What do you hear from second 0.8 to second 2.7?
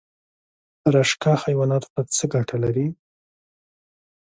رشقه حیواناتو ته څه ګټه